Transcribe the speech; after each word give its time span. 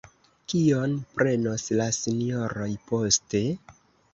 Kion 0.53 0.95
prenos 1.19 1.67
la 1.81 1.87
Sinjoroj 1.99 2.71
poste? 2.89 3.45